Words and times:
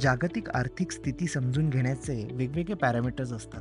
जागतिक 0.00 0.50
आर्थिक 0.50 0.92
स्थिती 0.92 1.26
समजून 1.26 1.70
घेण्याचे 1.70 2.28
वेगवेगळे 2.32 2.74
पॅरामीटर्स 2.74 3.32
असतात. 3.32 3.60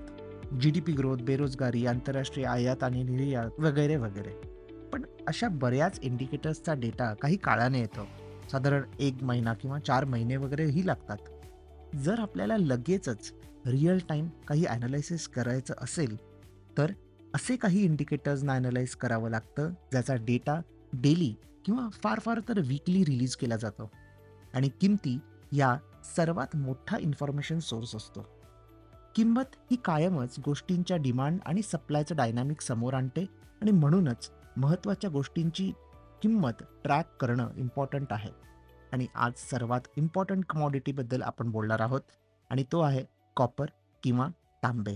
जी-डी-पी 0.62 0.94
ग्रोथ, 0.94 1.18
बेरोजगारी, 1.18 1.86
आंतरराष्ट्रीय 1.86 2.46
आयात 2.46 2.84
आणि 2.84 3.04
निर्यात 3.04 3.60
वगैरे, 3.60 3.96
वगैरे. 3.96 4.30
पण 4.94 5.04
अशा 5.28 5.48
बऱ्याच 5.48 6.00
इंडिकेटर्सचा 6.04 6.74
डेटा 6.74 7.14
काही 7.14 7.38
काळाने 7.38 7.80
येतो. 7.80 8.08
साधारण 8.52 8.82
एक 9.00 9.24
महिना 9.24 9.54
किंवा 9.54 9.80
चार 9.80 10.06
महिने 10.06 10.38
वगैरेही 10.38 10.88
लागतात. 10.88 11.18
जर 11.96 12.20
आपल्याला 12.20 12.58
लगेचच 12.58 13.34
रिअल 13.66 13.98
टाईम 14.10 14.28
काही 14.48 14.66
एनालिसिस 14.70 15.28
करायचं 15.28 15.74
असेल, 15.78 16.16
तर 16.78 16.92
असे 17.36 17.56
काही 17.56 17.84
इंडिकेटर्सना 17.84 18.54
ॲनलाईज 18.54 18.96
करावं 18.96 19.30
लागतं, 19.30 19.70
ज्याचा 19.70 20.16
डेटा 20.16 20.62
डेली 20.94 21.36
किंवा 21.66 21.90
फार 21.90 22.20
फार 22.20 22.40
तर 22.50 22.60
वीकली 22.60 23.06
रिलीज 23.06 23.36
केला 23.36 23.56
जातो. 23.56 23.92
आणि 24.54 24.70
किमती 24.82 25.20
या 25.52 25.78
सर्वात 26.16 26.56
मोठा 26.56 26.98
इन्फॉर्मेशन 26.98 27.60
सोर्स 27.60 27.96
असतो. 27.96 28.28
किंमत 29.16 29.56
ही 29.72 29.76
कायमच 29.76 30.36
गोष्टींच्या 30.46 30.98
डिमांड 30.98 31.40
आणि 31.46 31.62
सप्लायचं 31.62 32.16
डायनॅमिक 32.16 32.62
समोर 32.62 32.94
आणते 32.94 33.26
आणि 33.62 33.72
म्हणूनच 33.72 34.32
महत्त्वाच्या 34.58 35.10
गोष्टींची 35.10 35.72
किंमत 36.22 36.64
ट्रॅक 36.84 37.16
करणं 37.20 37.50
इम्पॉर्टंट 37.56 38.14
आहे. 38.14 38.30
आणि 38.94 39.08
आज 39.16 39.32
सर्वात 39.36 39.82
इम्पॉर्टंट 39.98 40.46
कमॉडिटीबद्दल 40.46 41.22
आपण 41.22 41.52
बोलणार 41.52 41.80
आहोत 41.80 42.02
आणि 42.50 42.64
तो 42.72 42.80
आहे 42.80 43.06
कॉपर 43.36 43.66
किंवा 44.04 44.28
तांबे. 44.64 44.96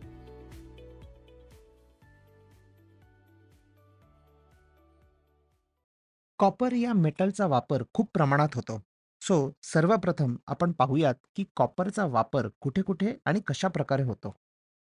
copper 6.41 6.73
या 6.73 6.93
मेटलचा 6.93 7.45
वापर 7.45 7.83
खूप 7.93 8.11
प्रमाणात 8.13 8.47
होतो. 8.55 8.81
सो 9.21 9.51
सर्वप्रथम 9.63 10.35
आपण 10.47 10.71
पाहूयात 10.71 11.15
की 11.35 11.45
कॉपरचा 11.55 12.05
वापर 12.05 12.47
कुठे-कुठे 12.61 13.17
आणि 13.25 13.39
कशाप्रकारे 13.47 14.03
होतो. 14.03 14.35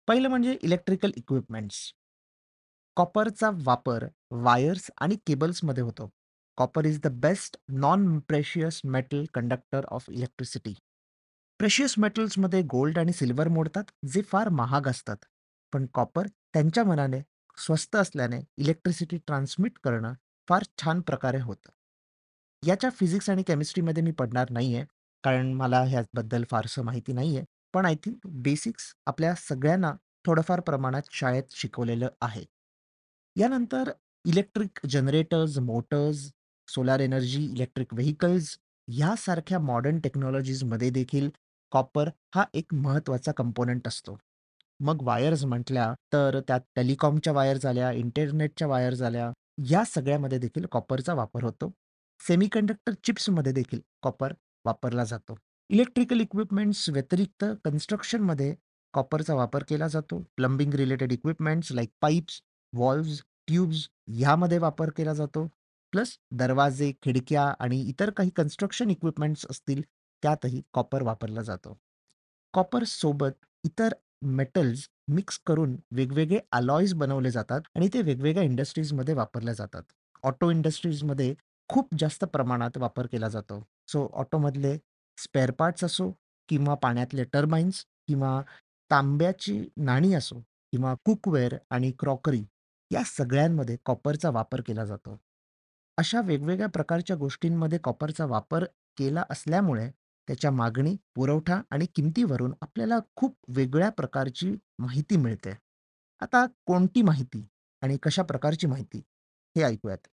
पहिलं 0.07 0.29
म्हणजे 0.29 0.57
इलेक्ट्रिकल 0.61 1.11
इक्विपमेंट्स. 1.15 1.93
कॉपरचा 2.95 3.49
वापर 3.53 4.07
वायर्स 4.31 4.91
आणि 5.01 5.15
केबल्समध्ये 5.27 5.83
होतो. 5.83 6.09
Copper 6.57 6.85
is 6.85 7.01
the 7.01 7.07
best 7.07 7.57
non 7.69 8.19
precious 8.19 8.81
metal 8.83 9.23
conductor 9.33 9.85
of 9.85 10.05
electricity. 10.09 10.73
Precious 11.57 11.95
मेटल्समध्ये 11.97 12.61
gold 12.61 12.99
आणि 12.99 13.13
सिल्वर 13.13 13.47
मोडतात, 13.47 13.83
जे 14.07 14.21
फार 14.21 14.49
महाग 14.49 14.87
असतात. 14.87 15.17
पण 15.73 15.85
कॉपर 15.93 16.27
त्यांच्या 16.27 16.83
मनाने 16.83 17.19
स्वस्त 17.57 17.95
असल्याने 17.95 18.41
इलेक्ट्रिसिटी 18.57 19.17
ट्रान्समिट 19.17 19.71
करणं 19.83 20.13
फार 20.47 20.63
छान 20.77 21.01
प्रकारे 21.01 21.39
होतं. 21.39 21.69
याच्या 22.63 22.89
फिजिक्स 22.89 23.29
आणि 23.29 23.43
केमिस्ट्रीमध्ये 23.43 24.03
मी 24.03 24.11
पडणार 24.11 24.49
नाहीये, 24.49 24.83
कारण 25.23 25.53
मला 25.53 25.81
ह्याबद्दल 25.83 26.43
फारसं 26.51 26.83
माहिती 26.83 27.13
नाहीये. 27.13 27.43
पण 27.73 27.85
आय 27.85 27.95
थिंक 27.95 28.27
बेसिक्स 28.43 28.93
आपल्या 29.05 29.33
सगळ्यांना 29.35 29.91
थोडंफार 30.25 30.59
प्रमाणात 30.59 31.01
शाळेत 31.11 31.43
शिकवलेलं 31.51 32.09
आहे. 32.21 32.43
यानंतर 33.35 33.91
electric 34.25 34.79
generators, 34.89 35.57
motors, 35.57 36.29
solar 36.67 36.99
energy, 36.99 37.43
electric 37.45 37.93
vehicles 37.93 38.57
ह्यासारख्या 38.87 39.59
मॉडर्न 39.59 39.99
टेक्नॉलॉजीजमध्ये 39.99 40.89
देखील 40.89 41.29
कॉपर 41.71 42.09
हा 42.35 42.43
एक 42.53 42.73
महत्त्वाचा 42.73 43.31
कंपोनंट 43.31 43.87
असतो. 43.87 44.17
मग 44.79 45.01
वायर्स 45.01 45.43
म्हटल्या 45.45 45.93
तर 46.13 46.39
त्यात 46.47 46.61
टेलिकॉमच्या 46.75 47.33
वायर्स 47.33 47.65
आल्या, 47.65 47.91
इंटरनेटच्या 47.91 48.67
वायर्स 48.67 49.01
आल्या. 49.01 49.31
या 49.57 49.83
सगळ्यामध्ये 49.85 50.37
देखील 50.37 50.65
कॉपरचा 50.65 51.13
वापर 51.13 51.43
होतो. 51.43 51.71
सेमीकंडक्टर 52.19 52.93
चिप्समध्ये 53.03 53.51
देखील 53.51 53.79
कॉपर 54.01 54.33
वापरला 54.65 55.03
जातो. 55.03 55.35
इलेक्ट्रिकल 55.69 56.19
इक्विपमेंट्स 56.19 56.89
व्यतिरिक्त 56.89 57.45
कन्स्ट्रक्शनमध्ये 57.65 58.55
कॉपरचा 58.93 59.33
वापर 59.33 59.63
केला 59.63 59.87
जातो. 59.87 60.23
Plumbing 60.35 60.73
related 60.73 61.11
equipments 61.11 61.71
like 61.71 61.89
pipes, 62.01 62.41
valves, 62.73 63.21
tubes 63.47 63.89
ह्यामध्ये 64.07 64.57
वापर 64.57 64.89
केला 64.89 65.13
जातो. 65.13 65.47
प्लस 65.91 66.17
दरवाजे, 66.31 66.91
खिडक्या 67.03 67.53
आणि 67.59 67.81
इतर 67.81 68.09
काही 68.09 68.29
कन्स्ट्रक्शन 68.29 68.89
इक्विपमेंट्स 68.89 69.45
असतील, 69.49 69.81
त्यातही 70.23 70.61
कॉपर 70.73 71.01
वापरला 71.01 71.41
जातो. 71.41 71.77
कॉपरसोबत 72.53 73.45
इतर 73.63 73.93
मेटल्स 74.21 74.87
मिक्स 75.09 75.39
करून 75.45 75.75
वेगवेगळे 75.95 76.39
अलॉईज 76.51 76.93
बनवले 76.93 77.31
जातात 77.31 77.61
आणि 77.75 77.87
ते 77.93 78.01
वेगवेगळ्या 78.01 78.43
इंडस्ट्रीजमध्ये 78.43 79.13
वापरल्या 79.15 79.53
जातात. 79.53 79.83
ऑटो 80.23 80.49
इंडस्ट्रीजमध्ये 80.51 81.33
खूप 81.69 81.95
जास्त 81.99 82.25
प्रमाणात 82.25 82.77
वापर 82.77 83.07
केला 83.11 83.29
जातो. 83.29 83.63
सो 83.87 84.07
ऑटोमधले 84.13 84.77
स्पेअर 85.17 85.51
पार्ट्स 85.51 85.83
असो 85.83 86.11
किंवा 86.49 86.75
पाण्यातले 86.75 87.23
टर्बाइन्स 87.33 87.83
किंवा 88.07 88.41
तांब्याची 88.91 89.59
नाणी 89.77 90.13
असो 90.13 90.39
किंवा 90.73 90.93
कुकवेअर 91.05 91.55
आणि 91.69 91.91
क्रॉकरी 91.99 92.43
या 92.91 93.03
सगळ्यांमध्ये 93.05 93.77
कॉपरचा 93.85 94.29
वापर 94.29 94.61
केला 94.61 94.85
जातो. 94.85 95.17
अशा 95.97 96.21
वेगवेगळ्या 96.21 96.67
प्रकारच्या 96.69 97.15
गोष्टींमध्ये 97.15 97.79
कॉपरचा 97.83 98.25
वापर 98.25 98.63
केला 98.97 99.23
असल्यामुळे 99.29 99.89
त्याच्या 100.27 100.51
मागणी, 100.51 100.95
पुरवठा 101.15 101.61
आणि 101.71 101.85
किमतीवरून 101.85 102.53
आपल्याला 102.61 102.99
खूप 103.15 103.37
वेगळ्या 103.47 103.89
प्रकारची 103.89 104.55
माहिती 104.79 105.17
मिळते. 105.17 105.51
आता 106.21 106.45
कोणती 106.65 107.01
माहिती 107.01 107.47
आणि 107.81 107.97
कशा 108.03 108.23
प्रकारची 108.23 108.67
माहिती 108.67 108.97
हे 109.57 109.63
ऐकूयात. 109.63 110.07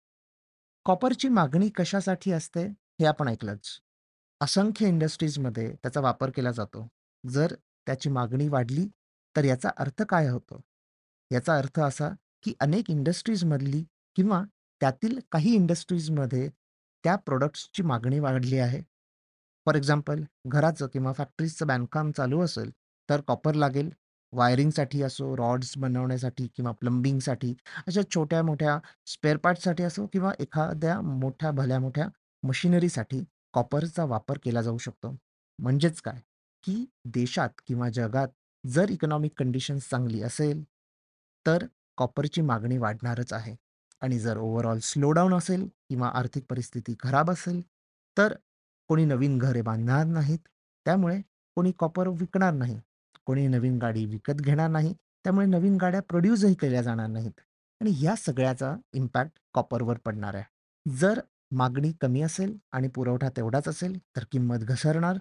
कॉपरची 0.84 1.28
मागणी 1.28 1.69
कशासाठी 1.69 2.32
असते 2.32 2.66
हे 2.66 3.04
आपण 3.04 3.28
ऐकलंच. 3.28 3.80
असंख्य 4.41 4.88
इंडस्ट्रीजमध्ये 4.88 5.72
त्याचा 5.72 6.00
वापर 6.00 6.31
केला 6.31 6.50
जातो. 6.50 6.88
जर 7.31 7.54
त्याची 7.86 8.10
मागणी 8.10 8.48
वाढली, 8.48 8.86
तर 9.36 9.44
याचा 9.44 9.70
अर्थ 9.76 10.02
काय 10.02 10.28
होतो? 10.28 10.60
याचा 11.32 11.56
अर्थ 11.56 11.81
असा 11.81 12.08
की 12.42 12.54
अनेक 12.60 12.91
इंडस्ट्रीजमधली 12.91 13.84
किंवा 14.16 14.42
त्यातील 14.81 15.19
काही 15.32 15.54
इंडस्ट्रीजमध्ये 15.54 16.48
त्या 17.04 17.16
प्रॉडक्ट्सची 17.16 17.82
मागणी 17.82 18.19
वाढली 18.19 18.58
आहे. 18.58 18.82
फॉर 19.66 19.75
एक्झाम्पल 19.75 20.25
घराचं 20.47 20.86
किंवा 20.86 21.12
फॅक्टरीजचं 21.12 21.66
बांधकाम 21.66 22.10
चालू 22.10 22.41
असेल, 22.41 22.70
तर 23.10 23.20
कॉपर 23.20 23.54
लागेल. 23.54 23.91
वायरिंगसाठी 24.32 25.02
असो, 25.02 25.36
रॉड्स 25.36 25.78
बनवण्यासाठी 25.78 26.47
किंवा 26.47 26.72
प्लंबिंगसाठी 26.72 27.54
अशा 27.86 28.00
छोट्या-मोठ्या 28.14 28.78
स्पेअर 29.06 29.36
पार्ट्ससाठी 29.36 29.82
असो 29.82 30.06
किंवा 30.06 30.32
एखाद्या 30.41 31.00
मोठ्या 31.00 31.50
भल्या 31.50 31.80
मोठ्या 31.80 32.08
मशिनरीसाठी 32.42 33.25
कॉपरचा 33.52 34.04
वापर 34.04 34.38
केला 34.44 34.62
जाऊ 34.62 34.78
शकतो. 34.78 35.16
म्हणजेच 35.58 36.00
काय, 36.00 36.20
की 36.64 36.84
देशात 37.04 37.48
किंवा 37.66 37.88
जगात 37.88 38.28
जर 38.66 38.91
इकॉनॉमिक 38.91 39.32
कंडिशन्स 39.36 39.91
चांगली 39.91 40.22
असेल, 40.22 40.62
तर 41.46 41.66
कॉपरची 41.96 42.41
मागणी 42.41 42.78
वाढणारच 42.78 43.32
आहे. 43.32 43.56
आणि 44.00 44.19
जर 44.19 44.37
ओव्हरऑल 44.37 44.78
स्लोडाऊन 44.78 45.34
असेल 45.34 45.69
किंवा 45.88 46.08
आर्थिक 46.08 46.44
परिस्थिती 46.50 46.94
खराब 47.00 47.31
असेल, 47.31 47.61
तर 48.19 48.34
कोणी 48.88 49.04
नवीन 49.04 49.38
घरे 49.38 49.62
बांधणार 49.62 50.04
नाहीत. 50.04 50.38
त्यामुळे 50.84 51.20
कोणी 51.54 51.72
कॉपर 51.78 52.08
विकणार 52.08 52.52
नाही. 52.52 52.81
कोणी 53.26 53.46
नवीन 53.48 53.78
गाडी 53.78 54.04
विकत 54.04 54.32
घेणार 54.32 54.70
नाही. 54.70 54.94
त्यामुळे 55.25 55.46
नवीन 55.46 55.76
गाड्या 55.76 56.02
प्रोड्यूसही 56.02 56.54
केल्या 56.54 56.82
जाणार 56.82 57.06
नाहीत. 57.06 57.40
आणि 57.81 57.90
ह्या 57.90 58.14
सगळ्याचा 58.16 58.76
इम्पॅक्ट 58.92 59.32
कॉपरवर 59.54 59.98
पडणार 59.98 60.34
आहे. 60.34 60.44
जर 60.90 61.20
मागणी 61.50 61.92
कमी 62.00 62.22
असेल 62.22 62.56
आणि 62.72 62.88
पुरवठा 62.88 63.28
तेवढाच 63.28 63.69
असेल, 63.69 63.98
तर 64.16 64.25
किंमत 64.32 64.56
घसरणार 64.56 65.16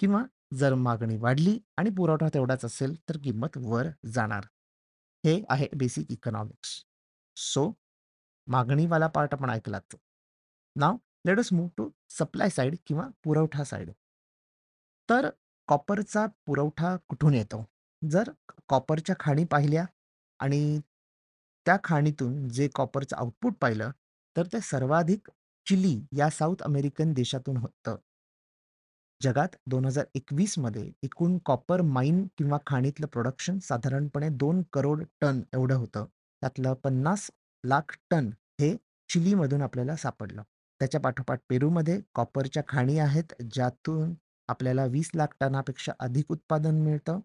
किंवा 0.00 0.24
जर 0.54 0.74
मागणी 0.74 1.16
वाढली 1.16 1.58
आणि 1.76 1.90
पुरवठा 1.90 2.28
तेवढाच 2.34 2.64
असेल, 2.64 2.94
तर 3.08 3.16
किंमत 3.24 3.56
वर 3.56 3.86
जाणार. 4.06 4.44
हे 5.26 5.44
आहे 5.48 5.68
बेसिक 5.76 6.12
इकॉनॉमिक्स. 6.12 6.84
सो 7.36 7.72
मागणीवाला 8.46 9.06
पार्ट 9.06 9.34
आपण 9.34 9.50
ऐकलात 9.50 9.96
नाव 10.76 10.96
let 11.26 11.38
us 11.38 11.52
move 11.52 11.68
to 11.76 11.90
supply 12.10 12.48
side 12.48 12.76
किंवा 12.86 13.08
पुरवठा 13.24 13.64
साईड 13.64 13.90
तर 15.10 15.28
कॉपरचा 15.68 16.26
पुरवठा 16.46 16.96
कुठून 17.08 17.34
येतो? 17.34 17.64
जर 18.10 18.30
कॉपरच्या 18.68 19.16
खाणी 19.20 19.44
पाहिल्या 19.44 19.84
आणि 20.40 20.80
त्या 21.66 21.76
खाणीतून 21.84 22.48
जे 22.48 22.68
कॉपरचं 22.74 23.16
आउटपुट 23.16 23.54
पाहिलं, 23.60 23.90
तर 24.36 24.46
ते 24.46 24.60
सर्वाधिक 24.60 25.30
चिली 25.66 26.00
या 26.12 26.30
साऊथ 26.30 26.62
अमेरिकन 26.62 27.12
देशातून 27.12 27.56
होतं. 27.56 27.96
जगात 29.22 29.48
दोन 29.66 29.84
हजार 29.84 30.04
एकवीसमध्ये 30.14 30.92
एकूण 31.02 31.38
कॉपर 31.38 31.80
माईन 31.80 32.26
किंवा 32.38 32.58
खाणीतलं 32.66 33.06
प्रोडक्शन 33.06 33.58
साधारणपणे 33.58 34.28
दोन 34.28 34.62
करोड 34.72 35.04
टन 35.20 35.40
एवढं 35.52 35.74
होतं. 35.74 36.04
त्यातलं 36.42 36.74
50 36.74 37.30
लाख 37.64 37.96
टन 38.10 38.30
हे 38.60 38.76
चिलीमधून 39.08 39.62
आपल्याला 39.62 39.96
सापडलं. 39.96 40.42
त्याच्या 40.80 41.00
पाठोपाठ 41.00 41.40
पेरूमध्ये 41.48 42.00
कॉपरच्या 42.14 42.62
खाणी 42.68 42.98
आहेत, 42.98 43.32
ज्यातून 43.52 44.14
आपल्याला 44.48 44.84
20 44.86 45.10
लाख 45.14 45.34
टनापेक्षा 45.40 45.92
अधिक 46.00 46.30
उत्पादन 46.30 46.80
मिळतं. 46.80 47.20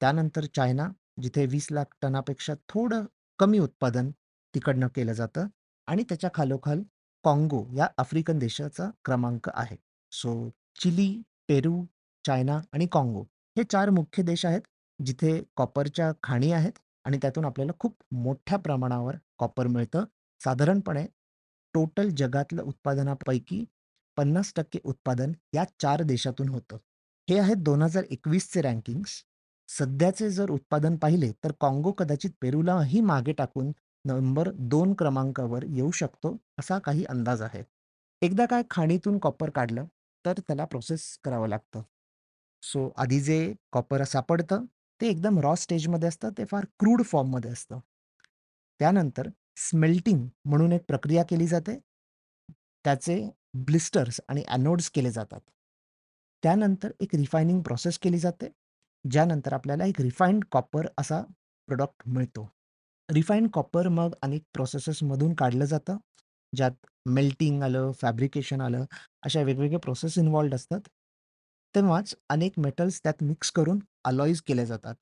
त्यानंतर 0.00 0.44
चायना, 0.54 0.88
जिथे 1.22 1.46
20 1.46 1.68
लाख 1.70 1.94
टनापेक्षा 2.02 2.54
थोडं 2.68 3.04
कमी 3.38 3.58
उत्पादन 3.58 4.10
तिकडनं 4.54 4.88
केलं 4.94 5.12
जातं 5.12 5.46
आणि 5.88 6.02
त्याच्या 6.02 6.30
खालोखाल 6.34 6.82
काँगो 7.24 7.64
या 7.76 7.86
आफ्रिकन 7.98 8.38
देशाचा 8.38 8.90
क्रमांक 9.04 9.48
आहे. 9.48 9.76
सो 10.12 10.50
चिली, 10.80 11.10
पेरू, 11.48 11.84
चायना 12.24 12.60
आणि 12.72 12.86
काँगो 12.92 13.22
हे 13.56 13.62
4 13.64 13.90
मुख्य 13.90 14.22
देश 14.22 14.44
आहेत, 14.46 14.60
जिथे 15.00 15.40
कॉपरच्या 15.56 16.10
खाणी 16.22 16.52
आहेत 16.52 16.78
आणि 17.04 17.18
त्यातून 17.22 17.44
आपल्याला 17.44 17.72
खूप 17.80 17.96
मोठ्या 18.12 18.58
प्रमाणावर 18.58 19.16
कॉपर 19.38 19.66
मिळतं. 19.66 20.04
साधारणपणे 20.40 21.06
टोटल 21.74 22.10
जगातलं 22.10 22.62
उत्पादनापैकी 22.62 23.64
50% 24.16 24.80
उत्पादन 24.84 25.32
या 25.54 25.64
चार 25.80 26.02
देशातून 26.02 26.48
होतं. 26.48 26.76
हे 27.30 27.38
आहेत 27.38 27.56
2021 27.56 28.52
चे 28.52 28.60
रँकिंग्स. 28.62 29.24
सध्याचे 29.68 30.30
जर 30.30 30.50
उत्पादन 30.50 30.96
पाहिले 30.96 31.32
तर 31.44 31.52
काँगो 31.60 31.92
कदाचित 31.92 32.30
पेरूलाही 32.40 33.00
मागे 33.00 33.32
टाकून 33.32 33.72
नंबर 34.04 34.50
दोन 34.54 34.94
क्रमांकावर 34.94 35.64
येऊ 35.64 35.90
शकतो, 35.90 36.36
असा 36.58 36.78
काही 36.78 37.04
अंदाज 37.04 37.42
आहे. 37.42 37.62
एकदा 38.22 38.46
काय 38.46 38.62
खाणीतून 38.70 39.18
कॉपर 39.18 39.50
काढलं, 39.50 39.84
तर 40.26 40.32
त्याला 40.32 40.64
प्रोसेस 40.64 41.18
करावं 41.24 41.48
लागतं. 41.48 41.82
सो 42.62 42.92
आधी 42.96 43.20
जे 43.20 43.54
कॉपर 43.72 44.04
सापडतं, 44.04 44.64
ते 45.00 45.08
एकदम 45.08 45.38
रॉ 45.38 45.54
स्टेजमध्ये 45.54 46.08
असतं. 46.08 46.30
ते 46.38 46.44
फार 46.44 46.64
क्रूड 46.78 47.02
फॉर्ममध्ये 47.02 47.50
असतं. 47.50 47.78
त्यानंतर 48.80 49.28
स्मेल्टिंग 49.58 50.28
म्हणून 50.44 50.72
एक 50.72 50.82
प्रक्रिया 50.88 51.22
केली 51.22 51.46
जाते. 51.46 51.78
त्याचे 52.84 53.30
ब्लिस्टर्स 53.54 54.20
आणि 54.28 54.44
ॲनोड्स 54.48 54.90
केले 54.90 55.10
जातात. 55.10 55.40
त्यानंतर 56.42 56.90
एक 57.00 57.14
रिफायनिंग 57.14 57.62
प्रोसेस 57.62 57.98
केली 57.98 58.18
जाते. 58.18 58.48
ज्यानंतर 59.10 59.52
आपल्याला 59.52 59.84
एक 59.84 60.00
रिफाईंड 60.00 60.44
कॉपर 60.52 60.86
असा 60.98 61.20
प्रोडक्ट 61.66 62.08
मिळतो. 62.08 62.50
रिफाईंड 63.10 63.48
कॉपर 63.52 63.88
मग 63.88 64.14
अनेक 64.22 64.42
प्रोसेसेसमधून 64.54 65.34
काढलं 65.34 65.64
जातं. 65.64 65.96
ज्यात 66.56 66.86
मेल्टिंग 67.06 67.62
आलं, 67.62 67.92
फॅब्रिकेशन 67.92 68.60
आलं, 68.60 68.84
अशा 69.22 69.42
वेगवेगळे 69.42 69.78
प्रोसेस 69.78 70.18
इन्व्हॉल्व्ड 70.18 70.54
असतात. 70.54 70.80
तेव्हाच 71.74 72.14
अनेक 72.28 72.52
मेटल्स 72.58 73.00
त्यात 73.02 73.22
मिक्स 73.22 73.50
करून 73.50 73.78
अलॉईज 74.04 74.42
केले 74.42 74.66
जातात. 74.66 74.94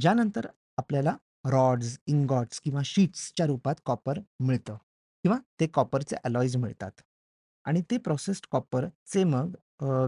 ज्यानंतर 0.00 0.46
आपल्याला 0.76 1.16
रॉड्स, 1.44 1.98
इंगॉट्स 2.06 2.60
किंवा 2.60 2.80
शीट्सच्या 2.84 3.46
रूपात 3.46 3.74
कॉपर 3.86 4.18
मिळतं 4.40 4.76
किंवा 5.24 5.38
ते 5.60 5.66
कॉपरचे 5.74 6.16
अलॉईज 6.24 6.56
मिळतात. 6.56 6.90
आणि 7.64 7.82
ते 7.90 7.96
प्रोसेस्ड 7.98 8.46
कॉपरचे 8.50 9.24
मग 9.24 9.54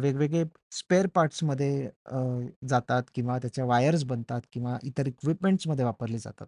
वेगवेगळे 0.02 0.44
स्पेअर 0.72 1.06
पार्ट्समध्ये 1.14 1.88
जातात 2.68 3.02
किंवा 3.14 3.38
त्याच्या 3.38 3.64
वायर्स 3.64 4.04
बनतात 4.04 4.40
किंवा 4.52 4.76
इतर 4.82 5.06
इक्विपमेंट्समध्ये 5.06 5.84
वापरले 5.84 6.18
जातात. 6.18 6.46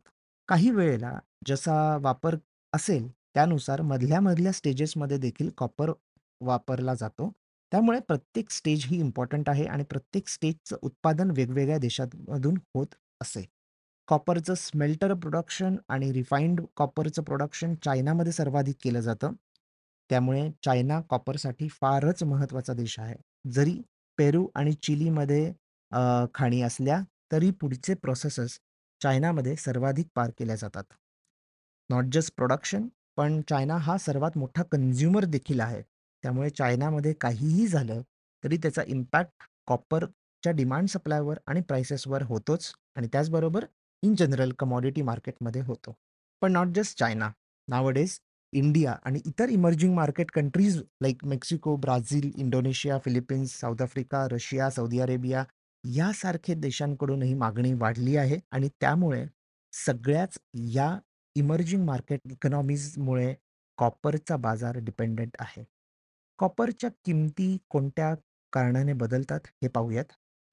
काही 0.49 0.71
वेळेला 0.71 1.19
जसा 1.49 1.97
वापर 2.03 2.37
असेल 2.73 3.09
त्यानुसार 3.35 3.81
मधल्या-मधल्या 3.83 4.53
स्टेजेसमध्ये 4.53 5.19
देखील 5.19 5.51
कॉपर 5.59 5.91
वापरला 6.41 6.95
जातो. 6.95 7.31
त्यामुळे 7.73 8.01
प्रत्येक 8.01 8.51
स्टेज 8.51 8.85
ही 8.87 8.99
इम्पॉर्टंट 9.01 9.49
आहे 9.51 9.65
आणि 9.67 9.85
प्रत्येक 9.91 10.29
स्टेजचं 10.29 10.77
उत्पादन 10.83 11.31
वेगवेगळ्या 11.37 11.79
देशांमधून 11.79 12.57
होत 12.75 12.95
असे. 13.21 13.45
कॉपरचं 14.09 14.55
स्मेल्टर 14.55 15.13
प्रोडक्शन 15.15 15.77
आणि 15.89 16.13
रिफाईंड 16.13 16.61
कॉपरचं 16.77 17.23
प्रोडक्शन 17.23 17.75
चायनामध्ये 17.85 18.33
सर्वाधिक 18.33 18.77
केलं 18.83 19.01
जातं. 19.01 19.33
त्यामुळे 20.11 20.49
चायना 20.65 21.01
कॉपरसाठी 21.11 21.69
फारच 21.71 22.23
महत्त्वाचा 22.23 22.73
देश 22.75 22.99
आहे. 23.01 23.15
जरी 23.53 23.81
पेरू 24.19 24.47
आणि 24.55 24.73
चिलीमध्ये 24.83 25.53
खाणी 26.35 26.61
असल्या 26.63 27.01
तरी 27.33 27.51
पुढचे 27.61 27.95
प्रोसेसेस 27.95 28.59
चायनामध्ये 29.01 29.57
सर्वाधिक 29.57 30.07
पार 30.17 30.31
केल्या 30.39 30.57
जातात. 30.57 30.85
नॉट 31.91 32.05
जस्ट 32.13 32.33
प्रोडक्शन, 32.37 32.87
पण 33.17 33.41
चायना 33.49 33.77
हा 33.77 33.97
सर्वात 33.99 34.39
मोठा 34.39 34.63
कन्झ्युमर 34.73 35.25
देखील 35.25 35.61
आहे. 35.61 35.83
त्यामुळे 36.25 36.51
चायनामध्ये 36.51 37.13
काहीही 37.21 37.67
झालं 37.67 38.01
तरी 38.45 38.57
त्याचा 38.63 38.83
इम्पॅक्ट 38.87 39.45
कॉपरच्या 39.69 40.53
डिमांड 40.53 40.89
सप्लायवर 40.89 41.39
आणि 41.47 41.61
प्राइसेसवर 41.69 42.23
होतोच 42.23 42.73
आणि 42.97 43.09
त्याचबरोबर 43.13 43.65
इन 44.03 44.15
जनरल 44.15 44.53
कमॉडिटी 44.59 45.03
मार्केटमध्ये 45.03 45.63
होतो. 45.63 45.95
पण 46.41 46.53
not 46.53 46.67
just 46.67 46.99
China. 46.99 47.31
Nowadays 47.69 48.19
India 48.53 48.97
आणि 49.05 49.21
इतर 49.27 49.49
emerging 49.49 49.95
market 49.95 50.31
countries 50.31 50.77
like 50.77 51.25
Mexico, 51.25 51.77
Brazil, 51.77 52.31
Indonesia, 52.37 52.99
Philippines, 52.99 53.51
South 53.61 53.83
Africa, 53.83 54.27
Russia, 54.33 54.71
Saudi 54.71 55.01
Arabia 55.01 55.45
यासारखे 55.85 56.55
देशांकडूनही 56.55 57.35
मागणी 57.35 57.73
वाढली 57.75 58.17
आहे 58.17 58.39
आणि 58.51 58.69
त्यामुळे 58.81 59.27
सगळ्याच 59.73 60.39
या 60.55 60.99
इमर्जिंग 61.35 61.85
मार्केट 61.85 62.21
इकॉनॉमीजमुळे 62.25 63.35
कॉपरचा 63.79 64.37
बाजार 64.37 64.79
डिपेंडंट 64.79 65.37
आहे. 65.39 65.65
कॉपरच्या 66.39 66.91
किमती 67.05 67.59
कोणत्या 67.69 68.15
कारणाने 68.53 68.93
बदलतात 68.93 69.41
हे 69.47 69.69
पाहूयात. 69.69 70.05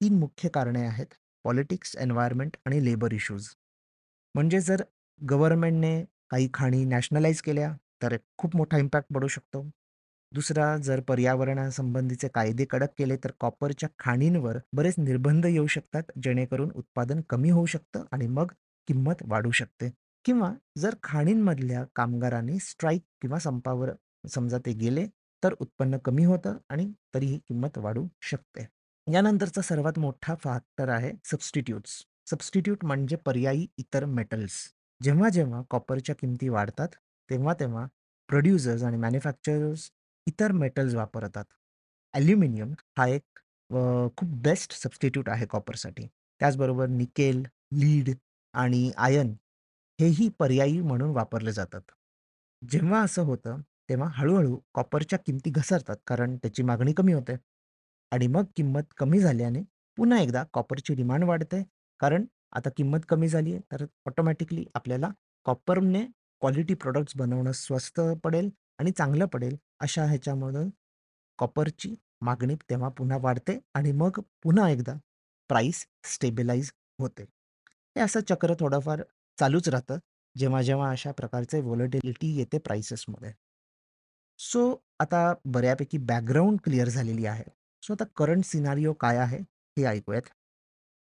तीन 0.02 0.18
मुख्य 0.18 0.48
कारणे 0.48 0.86
आहेत. 0.86 1.06
पॉलिटिक्स, 1.44 1.96
एन्व्हायरमेंट 1.96 2.56
आणि 2.66 2.84
लेबर 2.84 3.12
इश्यूज. 3.12 3.48
म्हणजे 4.34 4.60
जर 4.60 4.82
गव्हर्नमेंटने 5.30 6.04
काही 6.30 6.48
खाणी 6.54 6.84
नॅशनलाइज 6.84 7.42
केल्या, 7.42 7.76
तर 8.02 8.16
खूप 8.38 8.56
मोठा 8.56 8.78
इम्पॅक्ट 8.78 9.14
पडू 9.14 9.28
शकतो. 9.28 9.70
दुसरा 10.32 10.76
जर 10.76 11.00
पर्यावरणासंबंधीचे 11.00 12.28
कायदे 12.28 12.64
कडक 12.64 12.86
केले, 12.98 13.16
तर 13.16 13.30
कॉपरच्या 13.40 13.88
खाणींवर 13.98 14.58
बरेच 14.72 14.94
निर्बंध 14.98 15.46
येऊ 15.46 15.66
शकतात, 15.66 16.02
जेणेकरून 16.22 16.70
उत्पादन 16.74 17.20
कमी 17.20 17.50
होऊ 17.50 17.66
शकतं 17.66 18.04
आणि 18.12 18.26
मग 18.26 18.46
किंमत 18.86 19.14
वाढू 19.22 19.50
शकते. 19.50 19.90
किंवा 20.24 20.54
जर 20.78 20.94
खाणींमधल्या 21.02 21.84
कामगारांनी 21.96 22.58
स्ट्राईक 22.58 23.02
किंवा 23.20 23.38
संपावर 23.38 23.90
समजा 24.28 24.58
ते 24.58 24.72
गेले, 24.72 25.06
तर 25.44 25.54
उत्पन्न 25.60 25.98
कमी 25.98 26.24
होतं 26.24 26.56
आणि 26.68 26.92
तरीही 27.14 27.38
किंमत 27.38 27.78
वाढू 27.78 28.06
शकते. 28.20 28.68
यानंतरचा 29.06 29.60
सर्वात 29.60 29.98
मोठा 29.98 30.34
फॅक्टर 30.34 30.88
आहे 30.88 31.12
सबस्टिट्यूट्स. 31.24 32.02
सबस्टिट्यूट 32.26 32.84
म्हणजे 32.84 33.16
पर्यायी 33.16 33.66
इतर 33.78 34.04
मेटल्स. 34.04 34.52
जेव्हा-जेव्हा 35.00 35.62
कॉपरच्या 35.70 36.14
किमती 36.14 36.48
वाढतात, 36.48 36.88
तेव्हा-तेव्हा 37.30 37.86
प्रोड्युसर्स 38.28 38.82
आणि 38.82 38.96
मॅन्युफॅक्चरर्स 38.96 39.90
इतर 40.26 40.52
मेटल्स 40.52 40.94
वापरतात. 40.94 41.44
ॲल्युमिनियम 42.14 42.72
हा 42.98 43.06
एक 43.08 43.22
खूप 44.16 44.28
बेस्ट 44.42 44.72
सबस्टिट्यूट 44.82 45.28
आहे 45.28 45.46
कॉपरसाठी. 45.46 46.06
त्याचबरोबर 46.40 46.86
निकेल, 46.86 47.42
लीड 47.74 48.10
आणि 48.54 48.90
आयन 48.96 49.34
हेही 50.00 50.28
पर्यायी 50.38 50.80
म्हणून 50.80 51.10
वापरले 51.10 51.52
जातात. 51.52 51.80
जेव्हा 52.62 53.02
असं 53.02 53.22
होतं, 53.22 53.60
तेव्हा 53.88 54.08
हळूहळू 54.14 54.58
कॉपरच्या 54.74 55.18
किमती 55.18 55.50
घसरतात, 55.50 55.96
कारण 56.06 56.36
त्याची 56.36 56.62
मागणी 56.62 56.92
कमी 56.92 57.12
होते. 57.12 57.36
आणि 58.14 58.26
मग 58.26 58.44
किंमत 58.56 58.82
कमी 58.96 59.18
झाल्याने 59.18 59.62
पुन्हा 59.96 60.20
एकदा 60.20 60.44
कॉपरची 60.52 60.94
डिमांड 60.94 61.24
वाढते, 61.24 61.62
कारण 62.00 62.24
आता 62.52 62.70
किंमत 62.70 62.98
कमी 63.08 63.28
झाली 63.28 63.52
आहे, 63.52 63.60
तर 63.72 63.86
ऑटोमॅटिकली 64.06 64.64
आपल्याला 64.74 65.08
कॉपरने 65.44 66.04
क्वालिटी 66.40 66.74
प्रॉडक्ट्स 66.74 67.16
बनवणं 67.16 67.52
स्वस्त 67.52 68.00
पडेल 68.22 68.50
आणि 68.78 68.90
चांगलं 68.90 69.26
पडेल, 69.26 69.56
अशा 69.80 70.04
ह्याच्यामधून 70.04 70.70
कॉपरची 71.38 71.94
मागणी 72.20 72.54
तेव्हा 72.54 72.88
पुन्हा 72.88 73.18
वाढते 73.18 73.58
आणि 73.74 73.92
मग 73.92 74.10
पुन्हा 74.42 74.70
एकदा 74.70 74.94
प्राईस 75.48 75.86
स्टेबिलाईज 76.04 76.72
होते. 76.98 77.22
हे 77.66 78.00
असं 78.00 78.20
चक्र 78.20 78.54
थोडंफार 78.60 79.02
चालूच 79.40 79.68
राहतं, 79.68 79.98
जेव्हा-जेव्हा 80.38 80.90
अशा 80.90 81.12
प्रकारचे 81.12 81.60
व्हॉलॅटिलिटी 81.60 82.36
येते 82.36 82.58
प्राइसेसमध्ये. 82.58 83.32
सो 84.38 84.82
आता 85.00 85.34
बऱ्यापैकी 85.44 85.98
बॅकग्राऊंड 85.98 86.58
क्लिअर 86.64 86.88
झालेली 86.88 87.26
आहे. 87.26 87.44
सो 87.84 87.92
आता 87.94 88.04
करंट 88.16 88.44
सिनारिओ 88.44 88.92
काय 89.00 89.16
आहे 89.18 89.38
हे 89.76 89.84
ऐकूयात. 89.86 90.22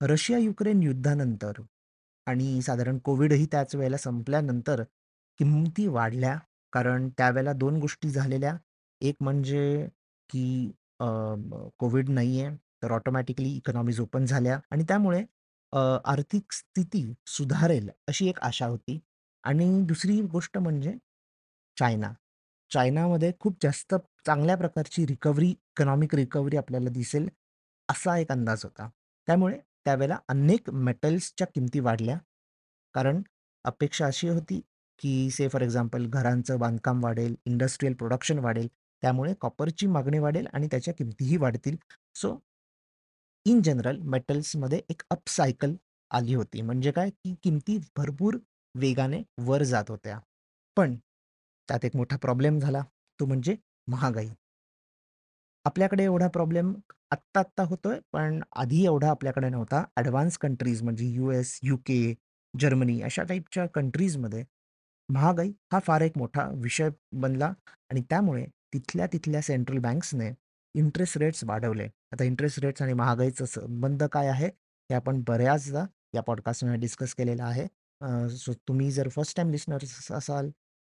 रशिया-युक्रेन 0.01 0.81
युद्धानंतर 0.83 1.61
आणि 2.27 2.61
साधारण 2.61 2.97
कोविडही 3.05 3.45
त्याच 3.51 3.75
वेळेला 3.75 3.97
संपल्यानंतर 3.97 4.83
किंमती 5.39 5.87
वाढल्या. 5.87 6.37
कारण 6.73 7.07
त्यावेळेला 7.17 7.53
दोन 7.53 7.79
गोष्टी 7.81 8.09
झालेल्या. 8.09 8.55
एक 9.01 9.15
म्हणजे 9.21 9.87
की 10.29 10.71
कोविड 11.79 12.09
नाही 12.09 12.41
आहे 12.41 12.55
तर 12.83 12.91
ऑटोमॅटिकली 12.93 13.49
इकॉनॉमीज 13.57 13.99
ओपन 14.01 14.25
झाल्या 14.25 14.59
आणि 14.71 14.83
त्यामुळे 14.87 15.23
आर्थिक 16.05 16.51
स्थिती 16.53 17.03
सुधारेल 17.27 17.89
अशी 18.07 18.27
एक 18.29 18.39
आशा 18.49 18.65
होती. 18.67 18.99
आणि 19.43 19.69
दुसरी 19.87 20.21
गोष्ट 20.31 20.57
म्हणजे 20.57 20.93
चायना. 21.77 22.11
चायनामध्ये 22.71 23.31
खूप 23.39 23.57
जास्त 23.63 23.95
चांगल्या 24.25 24.55
प्रकारची 24.57 25.05
रिकव्हरी, 25.05 25.49
इकॉनॉमिक 25.49 26.15
रिकव्हरी 26.15 26.57
आपल्याला 26.57 26.89
दिसेल, 26.89 27.29
असा 27.89 28.17
एक 28.17 28.31
अंदाज 28.31 28.63
होता. 28.63 28.89
त्यामुळे 29.27 29.57
त्यावेळेला 29.85 30.17
अनेक 30.27 30.69
मेटल्सच्या 30.69 31.47
किमती 31.47 31.79
वाढल्या. 31.79 32.17
कारण 32.93 33.21
अपेक्षा 33.65 34.05
अशी 34.05 34.29
होती, 34.29 34.59
की 34.99 35.29
से 35.31 35.47
फॉर 35.47 35.61
एक्झाम्पल 35.61 36.05
घरांचं 36.05 36.59
बांधकाम 36.59 37.03
वाढेल, 37.03 37.35
इंडस्ट्रियल 37.45 37.93
प्रोडक्शन 37.93 38.39
वाढेल, 38.39 38.67
त्यामुळे 39.01 39.33
कॉपरची 39.41 39.87
मागणी 39.87 40.19
वाढेल 40.19 40.47
आणि 40.53 40.67
त्याच्या 40.67 40.93
किमतीही 40.93 41.37
वाढतील. 41.37 41.75
सो 42.15 42.37
इन 43.45 43.61
जनरल 43.61 43.97
मेटल्समध्ये 44.01 44.81
एक 44.89 45.01
अपसायकल 45.09 45.75
आली 46.11 46.33
होती. 46.33 46.61
म्हणजे 46.61 46.91
काय, 46.91 47.09
की 47.09 47.35
किमती 47.43 47.77
भरपूर 47.97 48.37
वेगाने 48.75 49.21
वर 49.37 49.63
जात 49.63 49.83
होत्या. 49.89 50.19
पण 50.77 50.95
त्यात 51.67 51.85
एक 51.85 51.95
मोठा 51.95 52.17
प्रॉब्लेम 52.17 52.59
झाला, 52.59 52.81
तो 53.19 53.25
म्हणजे 53.25 53.55
महागाई. 53.87 54.29
आपल्याकडे 55.65 56.03
एवढा 56.03 56.27
प्रॉब्लेम 56.27 56.73
आत्ता-आत्ता 57.11 57.63
होतोय, 57.63 57.99
पण 58.13 58.41
आधी 58.55 58.85
एवढा 58.85 59.09
आपल्याकडे 59.09 59.49
नव्हता. 59.49 59.83
ॲडव्हान्स 59.97 60.37
कंट्रीज 60.37 60.83
म्हणजे 60.83 61.05
यूएस, 61.05 61.59
यूके, 61.63 62.15
जर्मनी 62.59 63.01
अशा 63.01 63.23
टाईपच्या 63.23 63.65
कंट्रीजमध्ये 63.65 64.43
महागाई 65.09 65.51
हा 65.73 65.79
फार 65.79 66.01
एक 66.01 66.17
मोठा 66.17 66.51
विषय 66.55 66.89
बनला 67.11 67.53
आणि 67.89 68.01
त्यामुळे 68.01 68.45
तिथल्या 68.73 69.07
तिथल्या 69.13 69.41
सेंट्रल 69.41 69.77
बँक्सने 69.77 70.31
इंटरेस्ट 70.75 71.17
रेट्स 71.17 71.43
वाढवले. 71.43 71.83
आता 71.83 72.23
इंटरेस्ट 72.23 72.59
रेट्स 72.59 72.81
आणि 72.81 72.93
महागाईचा 72.93 73.45
संबंध 73.45 74.03
काय 74.03 74.27
आहे, 74.27 74.47
हे 74.47 74.93
आपण 74.93 75.23
बऱ्याचदा 75.27 75.85
या 76.13 76.21
पॉडकास्टमध्ये 76.21 76.79
डिस्कस 76.79 77.13
केलेलं 77.13 77.43
आहे. 77.43 77.67
सो 78.29 78.53
तुम्ही 78.53 78.91
जर 78.91 79.09
फर्स्ट 79.09 79.35
टाईम 79.37 79.49
लिस्नर्स 79.49 80.11
असाल, 80.11 80.49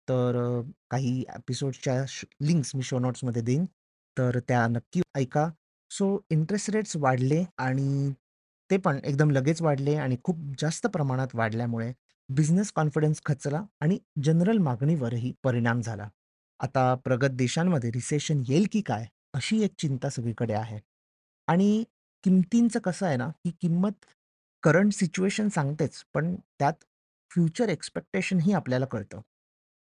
तर 0.08 0.62
काही 0.90 1.24
एपिसोड्सच्या 1.34 2.04
लिंक्स 2.40 2.74
मी 2.74 2.82
शो 2.82 2.98
नोट्समध्ये 2.98 3.42
देईन. 3.42 3.64
तर 4.18 4.38
त्या 4.38 4.66
नक्की 4.66 5.00
ऐका. 5.14 5.48
सो 5.90 6.20
इंटरेस्ट 6.30 6.70
रेट्स 6.70 6.96
वाढले 6.96 7.44
आणि 7.58 8.12
ते 8.70 8.76
पण 8.76 8.98
एकदम 9.04 9.30
लगेच 9.30 9.62
वाढले 9.62 9.94
आणि 9.96 10.16
खूप 10.24 10.36
जास्त 10.58 10.86
प्रमाणात 10.86 11.28
वाढल्यामुळे 11.34 11.92
बिझनेस 12.28 12.72
कॉन्फिडन्स 12.72 13.20
खचला 13.24 13.62
आणि 13.80 13.98
जनरल 14.22 14.58
मागणीवरही 14.58 15.32
परिणाम 15.42 15.80
झाला. 15.80 16.08
आता 16.60 16.94
प्रगत 16.94 17.30
देशांमध्ये 17.32 17.90
रिसेशन 17.90 18.42
येईल 18.48 18.66
की 18.72 18.80
काय? 18.80 19.06
अशी 19.34 19.62
एक 19.62 19.74
चिंता 19.78 20.08
सगळीकडे 20.08 20.54
आहे. 20.54 20.78
आणि 21.48 21.84
किमतींचं 22.24 22.80
कसं 22.80 23.06
आहे 23.06 23.16
ना, 23.16 23.26
ही 23.26 23.50
किंमत 23.50 24.04
करंट 24.62 24.92
सिच्युएशन 24.92 25.48
सांगतेच, 25.48 26.04
पण 26.14 26.34
त्यात 26.34 26.72
फ्युचर 27.30 27.68
एक्स्पेक्टेशनही 27.68 28.52
आपल्याला 28.52 28.86
कळतं. 28.86 29.20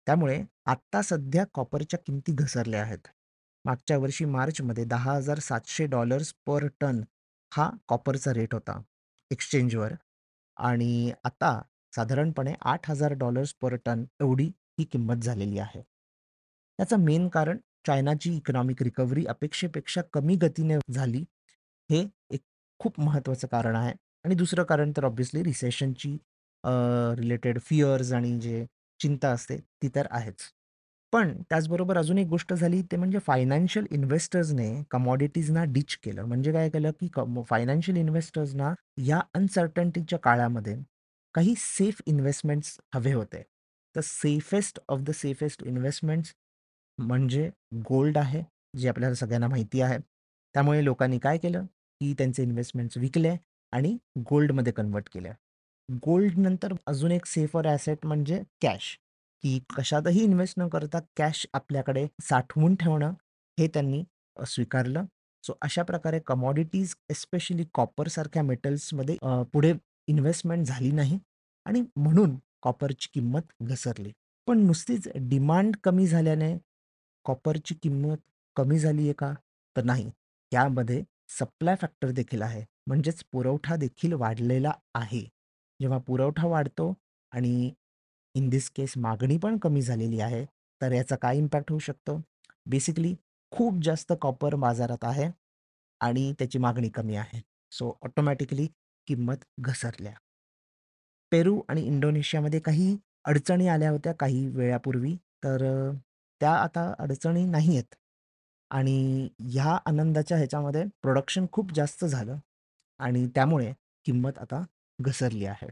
त्यामुळे 0.07 0.41
आत्ता 0.65 1.01
सध्या 1.01 1.43
कॉपरच्या 1.53 1.99
किमती 1.99 2.31
घसरल्या 2.31 2.81
आहेत. 2.81 3.07
मागच्या 3.65 3.97
वर्षी 3.97 4.25
मार्चमध्ये 4.25 4.83
$10,700 4.85 6.31
पर 6.45 6.67
टन 6.81 7.01
हा 7.51 7.69
कॉपरचा 7.87 8.33
रेट 8.33 8.53
होता 8.53 8.79
एक्सचेंजवर 9.31 9.93
आणि 10.57 11.11
आता 11.23 11.59
साधारणपणे 11.93 12.53
$8,000 12.61 13.53
पर 13.61 13.75
टन 13.85 14.03
एवढी 14.21 14.45
ही 14.79 14.83
किंमत 14.83 15.23
झालेली 15.23 15.59
आहे. 15.59 15.81
त्याचं 15.81 16.99
मेन 16.99 17.27
कारण 17.27 17.57
चायनाची 17.87 18.35
इकॉनॉमिक 18.35 18.81
रिकव्हरी 18.83 19.25
अपेक्षेपेक्षा 19.25 20.01
कमी 20.13 20.35
गतीने 20.35 20.77
झाली. 20.89 21.23
हे 21.89 22.05
एक 22.31 22.41
खूप 22.79 22.99
महत्त्वाचं 22.99 23.47
कारण 23.47 23.75
आहे 23.75 23.93
आणि 24.25 24.35
दुसरं 24.35 24.63
कारण 24.63 24.91
तर 24.97 25.05
ऑब्व्हियसली 25.05 25.43
रिसेशनची 25.43 26.17
रिलेटेड 27.17 27.59
फिअर्स 27.59 28.11
आणि 28.13 28.37
जे 28.39 28.65
चिंता 28.99 29.29
असते 29.31 29.57
ती 29.81 29.89
तर 29.95 30.07
आहेच. 30.11 30.35
पण 31.13 31.41
त्याचबरोबर 31.49 31.97
अजून 31.97 32.17
एक 32.17 32.27
गोष्ट 32.27 32.53
झाली 32.53 32.81
ते 32.81 32.97
म्हणजे 32.97 33.19
फायनान्शियल 33.19 33.85
इन्व्हेस्टर्सने 33.91 34.83
कमॉडिटीजना 34.91 35.63
डिच 35.67 35.95
केलं. 35.97 36.25
म्हणजे 36.25 36.51
काय 36.53 36.69
केलं, 36.69 36.91
की 37.01 37.09
फायनान्शियल 37.49 37.97
इन्व्हेस्टर्सना 37.97 38.73
या 39.07 39.21
अनसर्टन्टीच्या 39.35 40.19
काळामध्ये 40.19 40.75
काही 41.35 41.53
सेफ 41.57 42.01
इन्व्हेस्टमेंट्स 42.05 42.77
हवे 42.95 43.13
होते. 43.13 43.41
तर 43.95 44.01
safest 44.03 44.79
of 44.89 44.99
the 44.99 45.11
safest 45.11 45.63
investments 45.63 46.33
म्हणजे 46.97 47.49
गोल्ड 47.89 48.17
आहे, 48.17 48.43
जे 48.77 48.89
आपल्याला 48.89 49.15
सगळ्यांना 49.15 49.47
माहिती 49.47 49.81
आहे. 49.81 49.97
त्यामुळे 50.55 50.83
लोकांनी 50.85 51.19
काय 51.19 51.37
केलं, 51.37 51.65
की 52.01 52.13
त्यांचे 52.13 52.43
इन्व्हेस्टमेंट्स 52.43 52.97
विकले 52.97 53.35
आणि 53.73 53.97
गोल्डमध्ये 54.19 54.73
कन्व्हर्ट 54.73 55.09
केले. 55.13 55.29
गोल्ड 55.89 56.37
नंतर 56.37 56.73
अजून 56.87 57.11
एक 57.11 57.25
सेफर 57.25 57.67
ॲसेट 57.67 58.05
म्हणजे 58.05 58.41
कॅश, 58.61 58.95
की 59.43 59.59
कशातही 59.75 60.23
इन्व्हेस्ट 60.23 60.59
न 60.59 60.67
करता 60.69 60.99
कॅश 61.17 61.45
आपल्याकडे 61.53 62.05
साठवून 62.21 62.75
ठेवणं, 62.75 63.13
हे 63.57 63.67
त्यांनी 63.67 64.03
स्वीकारलं. 64.37 65.05
सो 65.43 65.53
अशा 65.61 65.83
प्रकारे 65.83 66.19
कमॉडिटीज 66.27 66.93
एस्पेशली 67.09 67.63
कॉपरसारख्या 67.73 68.43
मेटल्समध्ये 68.43 69.17
पुढे 69.53 69.73
इन्व्हेस्टमेंट 70.07 70.65
झाली 70.65 70.91
नाही 70.91 71.19
आणि 71.65 71.81
म्हणून 71.95 72.35
कॉपरची 72.63 73.09
किंमत 73.13 73.51
घसरली. 73.63 74.11
पण 74.47 74.59
नुसतीच 74.65 75.07
डिमांड 75.29 75.75
कमी 75.83 76.07
झाल्याने 76.07 76.55
कॉपरची 77.25 77.75
किंमत 77.83 78.17
कमी 78.55 78.79
झाली 78.79 79.03
आहे 79.03 79.13
का? 79.13 79.33
तर 79.75 79.83
नाही. 79.83 80.09
त्यामध्ये 80.51 81.03
सप्लाय 81.29 81.75
फॅक्टर 81.81 82.11
देखील 82.11 82.41
आहे. 82.41 82.63
म्हणजेच 82.87 83.23
पुरवठा 83.31 83.75
देखील 83.75 84.13
वाढलेला 84.13 84.71
आहे. 84.95 85.25
जेव्हा 85.79 85.97
पुरवठा 85.99 86.47
वाढतो 86.47 86.93
आणि 87.31 87.71
इन 88.35 88.49
दिस 88.49 88.69
केस 88.69 88.93
मागणी 88.97 89.37
पण 89.37 89.57
कमी 89.57 89.81
झालेली 89.81 90.19
आहे, 90.19 90.45
तर 90.81 90.91
याचा 90.91 91.15
काय 91.15 91.37
इम्पॅक्ट 91.37 91.71
होऊ 91.71 91.79
शकतो? 91.79 92.19
बेसिकली 92.65 93.15
खूप 93.51 93.81
जास्त 93.83 94.13
कॉपर 94.21 94.55
बाजारात 94.55 95.03
आहे 95.03 95.29
आणि 96.01 96.31
त्याची 96.39 96.59
मागणी 96.59 96.89
कमी 96.89 97.15
आहे. 97.15 97.41
सो 97.71 97.91
ऑटोमॅटिकली 98.01 98.67
किंमत 99.07 99.45
घसरल्या. 99.59 100.13
पेरू 101.31 101.59
आणि 101.69 101.81
इंडोनेशियामध्ये 101.81 102.59
काही 102.59 102.97
अडचणी 103.25 103.67
आल्या 103.67 103.89
होत्या 103.91 104.13
काही 104.13 104.47
वेळापूर्वी. 104.49 105.15
तर 105.43 105.63
त्या 106.41 106.51
आता 106.53 106.93
अडचणी 106.99 107.45
नाही 107.45 107.75
आहेत. 107.77 107.95
आणि 108.71 109.27
ह्या 109.41 109.77
आनंदाच्या 109.85 110.37
ह्याच्यामध्ये 110.37 110.83
प्रोडक्शन 111.01 111.45
खूप 111.51 111.71
जास्त 111.73 112.05
झालं 112.05 112.37
आणि 112.99 113.25
त्यामुळे 113.27 113.73
किंमत 114.05 114.37
आता 114.39 114.63
घसरली 114.99 115.45
आहे. 115.45 115.67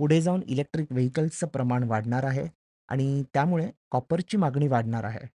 पुढे 0.00 0.20
जाऊन 0.20 0.42
इलेक्ट्रिक 0.42 0.92
व्हेकल्सचं 0.92 1.46
प्रमाण 1.46 1.82
वाढणार 1.82 2.24
आहे 2.24 2.46
आणि 2.88 3.22
त्यामुळे 3.34 3.70
कॉपरची 3.90 4.36
मागणी 4.36 4.68
वाढणार 4.68 5.04
आहे. 5.04 5.26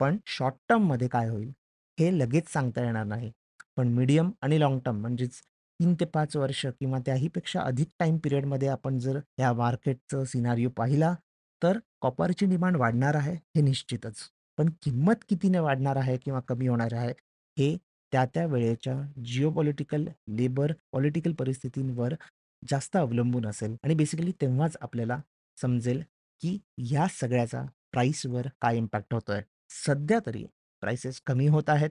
पण 0.00 0.16
शॉर्ट 0.26 0.54
टर्ममध्ये 0.68 1.08
काय 1.08 1.28
होईल, 1.28 1.52
हे 1.98 2.18
लगेच 2.18 2.52
सांगता 2.52 2.84
येणार 2.84 3.04
नाही. 3.04 3.30
पण 3.76 3.88
मीडियम 3.88 4.30
आणि 4.42 4.60
लाँग 4.60 4.78
टर्म 4.78 5.00
म्हणजेच 5.00 5.40
3 5.80 5.94
ते 6.00 6.04
5 6.04 6.36
वर्ष 6.36 6.64
किंवा 6.80 6.98
त्याहीपेक्षा 6.98 7.60
अधिक 7.60 7.88
टाईम 7.98 8.16
पिरियडमध्ये 8.18 8.68
आपण 8.68 8.98
जर 8.98 9.18
या 9.38 9.52
मार्केटचं 9.52 10.24
सिनारिओ 10.24 10.70
पाहिला, 10.70 11.14
तर 11.62 11.78
कॉपरची 12.00 12.46
डिमांड 12.46 12.76
वाढणार 12.76 13.14
आहे, 13.14 13.34
हे 13.34 13.60
निश्चितच. 13.62 14.18
पण 14.58 14.68
किंमत 14.82 15.24
कितीने 15.28 15.58
वाढणार 15.58 15.96
आहे 15.96 16.16
किंवा 16.16 16.40
कमी 16.40 16.66
होणार 16.68 16.94
आहे, 16.94 17.12
हे 17.56 17.76
त्या-त्या 18.12 18.44
वेळेच्या 18.46 18.94
जिओपॉलिटिकल, 19.24 20.06
लेबर, 20.30 20.72
पॉलिटिकल 20.92 21.32
परिस्थितींवर 21.34 22.14
जास्त 22.62 22.96
अवलंबून 22.96 23.46
असेल 23.46 23.76
आणि 23.84 23.94
बेसिकली 23.94 24.32
तेव्हाच 24.40 24.76
आपल्याला 24.80 25.18
समजेल, 25.58 26.02
की 26.42 26.58
या 26.90 27.06
सगळ्याचा 27.10 27.62
प्राईसवर 27.92 28.46
काय 28.62 28.76
इम्पॅक्ट 28.76 29.14
होतोय. 29.14 29.40
सध्या 29.86 30.18
तरी 30.26 30.44
प्राइसेस 30.82 31.20
कमी 31.26 31.46
होत 31.48 31.70
आहेत 31.70 31.90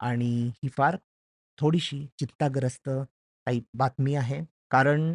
आणि 0.00 0.30
ही 0.62 0.68
फार 0.68 0.96
थोडीशी 1.58 2.06
चिंताग्रस्त 2.18 2.88
टाईप 2.88 3.64
बातमी 3.74 4.14
आहे. 4.14 4.40
कारण 4.70 5.14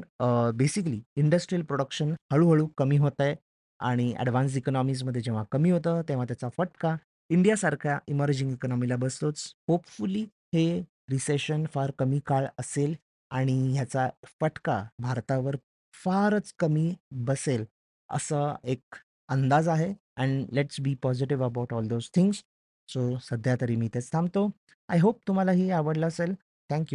बेसिकली 0.57 1.01
इंडस्ट्रियल 1.17 1.63
प्रोडक्शन 1.65 2.13
हळूहळू 2.33 2.67
कमी 2.77 2.97
होत 2.97 3.21
आहे 3.21 3.35
आणि 3.79 4.13
ॲडव्हान्स 4.17 4.55
इकॉनॉमीजमध्ये 4.57 5.21
जेव्हा 5.21 5.43
कमी 5.51 5.71
होतं, 5.71 6.01
तेव्हा 6.09 6.25
त्याचा 6.25 6.49
फटका 6.57 6.95
इंडियासारख्या 7.29 7.97
इमर्जिंग 8.07 8.51
इकॉनॉमीला 8.51 8.95
बसतोच. 8.95 9.43
होपफुली 9.67 10.23
हे 10.53 10.65
रिसेशन 11.09 11.65
फार 11.73 11.91
कमी 11.99 12.19
काळ 12.25 12.45
असेल 12.59 12.95
आणि 13.31 13.53
ह्याचा 13.73 14.07
फटका 14.41 14.83
भारतावर 14.99 15.55
फारच 15.93 16.53
कमी 16.59 16.93
बसेल, 17.11 17.65
असा 18.09 18.55
एक 18.63 18.95
अंदाज 19.29 19.67
आहे. 19.67 19.93
And 20.17 20.45
let's 20.53 20.79
be 20.81 20.93
positive 21.03 21.45
about 21.45 21.73
all 21.73 21.87
those 21.87 22.09
things. 22.15 22.43
So 22.89 23.17
सध्या 23.21 23.55
तरी 23.61 23.75
मी 23.75 23.87
तेच 23.93 24.11
थांबतो. 24.11 24.49
आय 24.89 24.99
होप 24.99 25.19
तुम्हालाही 25.27 25.69
आवडलं 25.71 26.07
असेल. 26.07 26.33
थँक 26.69 26.93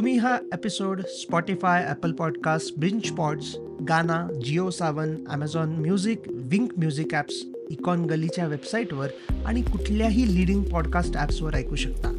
तुम्ही 0.00 0.16
हा 0.16 0.38
एपिसोड 0.54 1.02
ॲपल 1.64 2.12
पॉडकास्ट 2.12 2.74
बिंच 2.78 3.10
pots 3.10 3.56
Gaana, 3.88 4.28
Jio 4.46 4.70
Saavn, 4.70 5.16
Amazon 5.30 5.68
Music, 5.68 6.22
Wink 6.28 6.72
Music 6.78 7.14
apps, 7.14 7.34
econ 7.70 8.04
गलीच्या 8.04 8.46
वेबसाईटवर 8.46 9.08
आणि 9.46 9.62
कुठल्याही 9.62 10.34
लीडिंग 10.34 10.64
पॉडकास्ट 10.64 11.16
ॲप्सवर 11.16 11.54
ऐकू 11.54 11.74
शकता. 11.74 12.10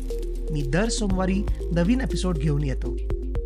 मी 0.52 0.62
दर 0.62 0.90
सोमवारी 0.90 1.44
नवीन 1.72 2.02
एपिसोड 2.02 2.38
घेऊन 2.38 2.64
येतो. 2.64 2.98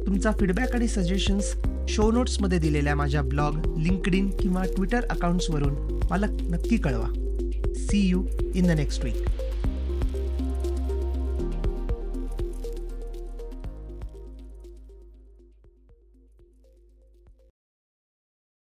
तुमचा 0.06 0.32
फीडबॅक 0.32 0.75
आणि 0.75 0.88
सजेशन्स 0.88 1.56
शो 1.89 2.12
नोट्समध्ये 2.12 2.60
दिलेल्या 2.60 2.96
माझ्या 2.96 3.22
ब्लॉग 3.22 3.56
लिंकड 3.77 4.42
किंवा 4.42 4.63
ट्विटर 4.63 5.06
अकाउंट्सवरून 5.10 6.00
मला 6.12 6.27
नक्की 6.30 6.77
कळवा 6.77 7.08
see 7.75 8.10
you 8.10 8.24
in 8.56 8.68
the 8.68 8.72
next 8.72 9.06
week 9.06 9.15